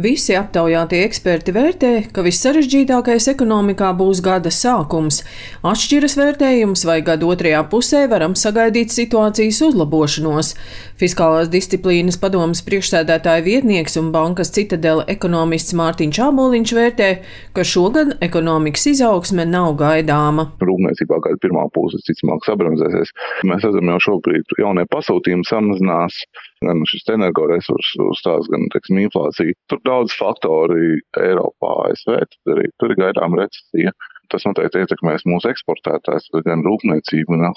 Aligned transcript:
Visi 0.00 0.32
aptaujātie 0.38 1.02
eksperti 1.04 1.52
vērtē, 1.52 1.88
ka 2.14 2.22
vissarežģītākais 2.24 3.26
ekonomikā 3.34 3.90
būs 3.98 4.22
gada 4.24 4.48
sākums. 4.54 5.18
Atšķiras 5.66 6.14
vērtējums, 6.16 6.84
vai 6.88 7.00
gada 7.04 7.26
otrajā 7.28 7.60
pusē 7.68 8.06
varam 8.08 8.32
sagaidīt 8.38 8.94
situācijas 8.94 9.58
uzlabošanos. 9.66 10.54
Fiskālās 11.00 11.50
disciplīnas 11.52 12.16
padomas 12.22 12.62
priekšsēdētāja 12.64 13.44
vietnieks 13.44 13.98
un 14.00 14.08
bankas 14.14 14.54
citadela 14.56 15.04
ekonomists 15.10 15.76
Mārtiņš 15.76 16.22
Āboliņš 16.30 16.74
vērtē, 16.78 17.10
ka 17.56 17.66
šogad 17.66 18.14
ekonomikas 18.24 18.86
izaugsme 18.94 19.44
nav 19.48 19.74
gaidāma. 19.82 20.48
Rūpniecībā 20.64 21.20
gada 21.26 21.40
pirmā 21.44 21.66
puse 21.76 22.00
ticamāk 22.06 22.48
sabremzēsies. 22.48 23.12
Mēs 23.52 23.68
redzam 23.68 23.92
jau 23.92 24.00
šobrīd 24.06 24.56
jaunie 24.62 24.86
pasūtījumi 24.88 25.44
samazinās, 25.50 26.22
gan 26.64 26.84
šis 26.88 27.08
energoresursu 27.16 28.10
stāsts, 28.16 28.48
gan, 28.52 28.68
teiksim, 28.72 29.00
inflācija. 29.04 29.56
Tur 29.68 29.80
daudz 29.90 30.14
faktori 30.16 31.00
Eiropā, 31.18 31.74
ASV, 31.90 32.16
tad 32.30 32.54
arī 32.56 32.70
tur 32.78 32.94
ir 32.94 33.02
gaidām 33.02 33.36
recesija. 33.38 33.94
Tas 34.30 34.44
noteikti 34.46 34.84
ietekmēs 34.84 35.24
mūsu 35.26 35.48
eksportētājs, 35.50 36.28
gan 36.46 36.60
rūpniecību, 36.62 37.38
gan 37.40 37.56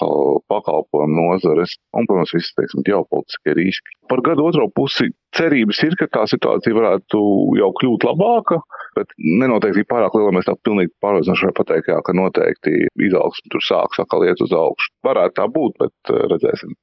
pakalpojumu 0.50 1.14
nozares 1.20 1.76
un, 1.94 2.08
protams, 2.10 2.32
visi, 2.34 2.50
teiksim, 2.58 2.82
ģeopolitiskie 2.88 3.54
riski. 3.54 3.94
Par 4.10 4.24
gadu 4.26 4.48
otro 4.48 4.66
pusi 4.74 5.06
cerības 5.38 5.84
ir, 5.86 5.94
ka 6.00 6.10
tā 6.10 6.24
situācija 6.32 6.74
varētu 6.74 7.20
jau 7.60 7.70
kļūt 7.78 8.08
labāka, 8.10 8.58
bet 8.96 9.14
nenoteikti 9.18 9.86
pārāk 9.90 10.16
liela 10.18 10.32
mēs 10.34 10.48
tā 10.48 10.56
pilnīgi 10.66 10.92
pārliecinoši 11.04 11.52
pateikt, 11.58 11.90
jā, 11.92 12.00
ka 12.04 12.14
noteikti 12.16 12.86
izaugsme 13.08 13.52
tur 13.52 13.64
sāks 13.64 14.02
atkal 14.02 14.26
iet 14.26 14.40
uz 14.44 14.54
augšu. 14.54 14.90
Varētu 15.06 15.38
tā 15.38 15.46
būt, 15.52 15.76
bet 15.82 16.12
uh, 16.12 16.24
redzēsim. 16.32 16.74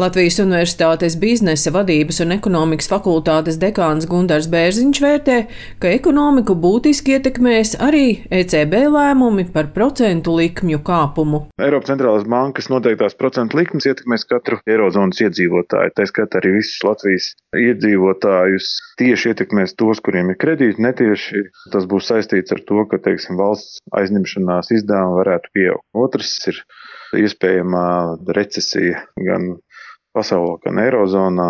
Latvijas 0.00 0.40
Universitātes 0.42 1.16
biznesa 1.20 1.72
vadības 1.74 2.20
un 2.24 2.34
ekonomikas 2.36 2.90
fakultātes 2.90 3.58
dekāns 3.62 4.08
Gundars 4.10 4.48
Bērziņš 4.52 5.02
vērtē, 5.04 5.38
ka 5.82 5.92
ekonomiku 5.94 6.56
būtiski 6.58 7.16
ietekmēs 7.16 7.76
arī 7.82 8.06
ECB 8.32 8.76
lēmumi 8.92 9.46
par 9.54 9.70
procentu 9.76 10.36
likmju 10.38 10.82
kāpumu. 10.86 11.44
Eiropas 11.62 11.92
centrālās 11.92 12.26
bankas 12.28 12.70
noteiktās 12.72 13.16
procentu 13.18 13.60
likmes 13.60 13.86
ietekmēs 13.88 14.26
katru 14.28 14.58
Eirozonas 14.66 15.20
iedzīvotāju, 15.22 15.94
tā 15.96 16.08
skata 16.10 16.40
arī 16.40 16.56
visus 16.58 16.82
Latvijas 16.86 17.32
iedzīvotājus. 17.56 18.72
Tieši 19.00 19.32
ietekmēs 19.32 19.76
tos, 19.78 20.00
kuriem 20.04 20.32
ir 20.32 20.40
kredīti, 20.40 20.82
netieši 20.82 21.46
tas 21.72 21.86
būs 21.90 22.08
saistīts 22.10 22.54
ar 22.54 22.62
to, 22.68 22.84
ka, 22.90 23.00
teiksim, 23.02 23.38
valsts 23.40 23.80
aizņemšanās 23.98 24.72
izdevumi 24.78 25.18
varētu 25.20 25.52
pieaugt. 25.56 25.86
Otrs 26.04 26.34
ir 26.52 26.60
iespējamā 27.22 27.86
recesija 28.36 29.04
gan 29.20 29.54
pasaulē, 30.16 30.58
gan 30.66 30.80
Eirozonā, 30.82 31.48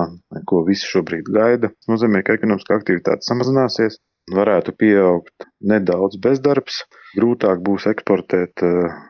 ko 0.49 0.63
visi 0.69 0.89
šobrīd 0.91 1.31
gaida. 1.35 1.73
Tas 1.73 1.93
nozīmē, 1.95 2.23
ka 2.27 2.37
ekonomiskā 2.39 2.79
aktivitāte 2.79 3.27
samazināsies, 3.27 3.99
varētu 4.31 4.75
pieaugt 4.79 5.49
nedaudz 5.73 6.19
bezdarbs, 6.23 6.85
grūtāk 7.19 7.63
būs 7.67 7.89
eksportēt 7.91 8.63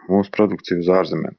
mūsu 0.09 0.33
produkciju 0.37 0.81
uz 0.85 0.93
ārzemēm. 1.01 1.37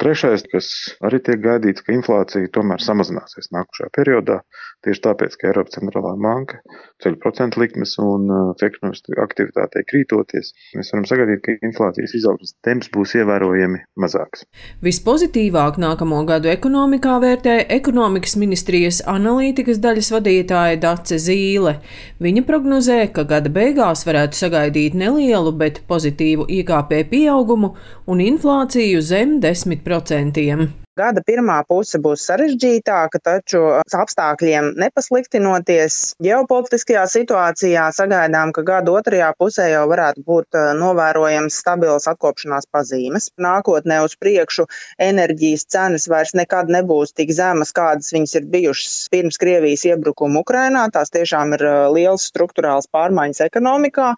Trešais, 0.00 0.46
kas 0.48 0.66
arī 1.04 1.18
tiek 1.20 1.42
gaidīts, 1.44 1.82
ka 1.84 1.92
inflācija 1.92 2.48
tomēr 2.54 2.80
samazināsies 2.80 3.50
nākošajā 3.52 3.90
periodā, 3.92 4.38
tieši 4.86 5.02
tāpēc, 5.04 5.34
ka 5.36 5.50
Eiropas 5.50 5.76
centrālā 5.76 6.14
banka 6.16 6.60
ceļ 7.04 7.18
procentu 7.20 7.60
likmes 7.60 7.92
un 8.00 8.30
ekonomiskā 8.56 9.18
aktivitātei 9.20 9.82
krītoties, 9.90 10.54
mēs 10.78 10.92
varam 10.94 11.04
sagaidīt, 11.10 11.42
ka 11.44 11.56
inflācijas 11.68 12.14
izaugsmes 12.16 12.54
temps 12.64 12.88
būs 12.94 13.12
ievērojami 13.18 13.82
mazāks. 14.00 14.46
Vispozitīvāk 14.84 15.76
nākamo 15.82 16.22
gadu 16.28 16.48
ekonomikā 16.52 17.18
vērtē 17.20 17.58
ekonomikas 17.76 18.38
ministrijas 18.40 19.02
analītikas 19.04 19.82
daļas 19.84 20.10
vadītāja 20.16 20.80
Dace 20.80 21.20
Zīle. 21.20 21.76
Viņa 22.24 22.46
prognozē, 22.48 23.02
ka 23.12 23.26
gada 23.28 23.52
beigās 23.52 24.06
varētu 24.08 24.40
sagaidīt 24.46 24.96
nelielu, 24.96 25.52
bet 25.60 25.82
pozitīvu 25.92 26.48
IKP 26.60 27.02
pieaugumu 27.12 27.74
un 28.08 28.24
inflāciju 28.24 29.04
zem 29.04 29.38
10%. 29.44 29.59
10%. 29.64 30.79
Gada 30.98 31.22
pirmā 31.22 31.60
puse 31.70 32.00
būs 32.02 32.24
sarežģītāka, 32.26 33.20
taču 33.22 33.60
apstākļiem 33.78 34.72
nepasliktinoties 34.82 36.16
ģeopolitiskajā 36.18 37.04
situācijā 37.12 37.84
sagaidām, 37.94 38.50
ka 38.50 38.64
gada 38.66 38.90
otrajā 38.98 39.28
pusē 39.38 39.68
jau 39.70 39.84
varētu 39.92 40.24
būt 40.26 40.58
novērojams 40.80 41.58
stabils 41.62 42.08
atkopšanās 42.10 42.66
pazīmes. 42.74 43.28
Nākotnē 43.38 44.00
uz 44.02 44.16
priekšu 44.18 44.66
enerģijas 44.98 45.68
cenas 45.70 46.08
vairs 46.10 46.34
nekad 46.34 46.72
nebūs 46.74 47.14
tik 47.14 47.30
zemas, 47.38 47.70
kādas 47.76 48.10
viņas 48.16 48.34
ir 48.40 48.50
bijušas 48.50 48.98
pirms 49.14 49.38
Krievijas 49.38 49.86
iebrukuma 49.92 50.42
Ukrainā. 50.42 50.88
Tās 50.90 51.14
tiešām 51.14 51.54
ir 51.54 51.64
liels 51.94 52.26
struktūrāls 52.32 52.90
pārmaiņas 52.90 53.44
ekonomikā, 53.46 54.10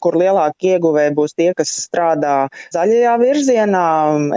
kur 0.00 0.18
lielākie 0.24 0.78
ieguvēji 0.78 1.14
būs 1.20 1.36
tie, 1.36 1.52
kas 1.52 1.76
strādā 1.84 2.48
zaļajā 2.72 3.14
virzienā, 3.20 3.86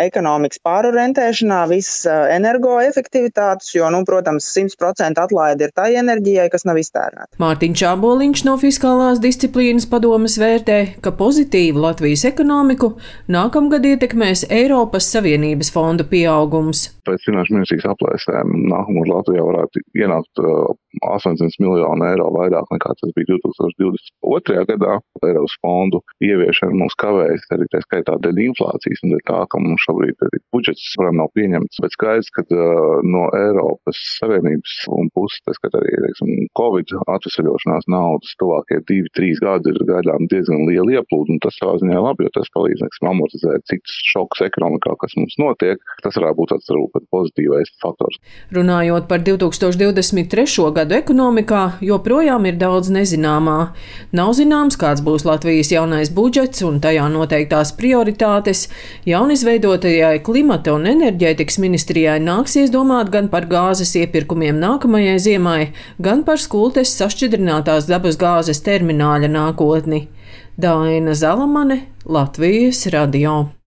ekonomikas 0.04 0.59
pārorientēšanā, 0.68 1.64
visas 1.78 2.04
energoefektivitātes, 2.36 3.72
jo, 3.76 3.88
nu, 3.94 4.04
protams, 4.08 4.50
100% 4.58 5.22
atlaide 5.24 5.70
ir 5.70 5.74
tai 5.78 5.94
enerģijai, 6.02 6.50
kas 6.54 6.66
nav 6.68 6.80
iztērēta. 6.82 7.30
Mārtiņš 7.42 7.84
Čāboliņš 7.84 8.44
no 8.48 8.58
Fiskālās 8.62 9.22
disciplīnas 9.24 9.88
padomas 9.90 10.38
vērtē, 10.42 10.80
ka 11.06 11.14
pozitīvu 11.18 11.82
Latvijas 11.84 12.26
ekonomiku 12.30 12.96
nākamgad 13.32 13.86
ietekmēs 13.94 14.48
Eiropas 14.54 15.10
Savienības 15.14 15.72
fondu 15.74 16.08
pieaugums. 16.10 16.88
Pēc 17.08 17.24
finanšu 17.30 17.56
ministrijas 17.56 17.88
aplēsēm 17.94 18.54
nākamgad 18.72 19.14
Latvijā 19.14 19.46
varētu 19.48 19.84
ienākt 19.96 20.42
800 20.42 21.62
miljonu 21.64 22.08
eiro 22.10 22.28
vairāk 22.36 22.74
nekā 22.74 22.94
tas 23.00 23.14
bija 23.16 23.38
2022. 23.38 24.66
gadā. 24.74 24.98
Eiropas 25.26 25.56
fondu 25.64 26.02
ieviešana 26.24 26.78
mums 26.78 26.98
kavējas 27.02 27.48
arī 27.56 27.68
tā 27.74 27.82
skaitā 27.84 28.18
dēļ 28.24 28.42
inflācijas 28.48 29.04
un 29.06 29.16
dēļ 29.16 29.24
tā, 29.30 29.40
ka 29.52 29.62
mums 29.64 29.86
šobrīd 29.88 30.28
arī 30.28 30.42
budžets 30.56 30.94
varam 31.00 31.22
nav 31.22 31.32
pieņemts. 31.38 31.82
Bet 31.84 31.96
skaidrs, 31.96 32.32
ka 32.36 32.46
uh, 32.52 33.00
no 33.08 33.28
Eiropas 33.38 34.02
Savienības 34.18 34.76
un 34.98 35.12
puses, 35.16 35.42
tas, 35.48 35.60
ka 35.64 35.72
arī 35.74 35.96
teiksim, 36.06 36.48
Covid 36.58 36.94
atvesaļošanās 37.06 37.90
naudas 37.92 38.36
tuvākie 38.42 38.82
divi, 38.90 39.12
trīs 39.18 39.42
gadi 39.44 39.74
ir 39.74 39.82
gaidām 39.88 40.28
diezgan 40.32 40.66
liela 40.70 41.00
ieplūda, 41.00 41.36
un 41.36 41.42
tas 41.44 41.58
savā 41.60 41.78
ziņā 41.82 42.02
labi, 42.04 42.28
jo 42.28 42.34
tas 42.38 42.52
palīdz 42.56 42.84
teiksim, 42.84 43.10
amortizēt 43.12 43.66
citus 43.70 43.98
šokus 44.12 44.46
ekonomikā, 44.48 44.96
kas 45.02 45.16
mums 45.20 45.38
notiek. 45.42 45.82
Tas 46.04 46.18
varētu 46.20 46.40
būt 46.42 46.54
tāds 46.54 46.72
varbūt 46.72 47.08
pozitīvais 47.14 47.74
faktors. 47.84 48.20
Runājot 48.56 49.08
par 49.10 49.24
2023. 49.26 50.48
gadu 50.78 50.98
ekonomikā, 50.98 51.64
joprojām 51.86 52.48
ir 52.50 52.60
daudz 52.60 52.92
nezināmā. 52.94 53.58
Nav 54.18 54.34
zināms, 54.38 54.78
kāds 54.80 55.04
būs 55.07 55.25
Latvijas 55.28 55.72
jaunais 55.72 56.12
budžets 56.13 56.63
un 56.68 56.81
tajā 56.84 57.07
noteiktās 57.13 57.72
prioritātes, 57.79 58.68
jaunizveidotajai 59.07 60.19
klimata 60.28 60.75
un 60.75 60.88
enerģētikas 60.91 61.59
ministrijai 61.63 62.19
nāksies 62.23 62.73
domāt 62.75 63.12
gan 63.16 63.31
par 63.34 63.47
gāzes 63.50 63.95
iepirkumiem 64.01 64.59
nākamajai 64.62 65.18
ziemai, 65.29 65.59
gan 66.03 66.25
par 66.28 66.44
skultes 66.44 66.95
sašķidrinātās 67.00 67.88
dabas 67.91 68.19
gāzes 68.19 68.63
termināļa 68.68 69.31
nākotni. 69.31 70.07
Daina 70.57 71.13
Zalamane, 71.13 71.84
Latvijas 72.06 72.88
radio. 72.94 73.57